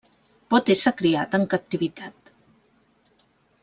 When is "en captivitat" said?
1.41-2.35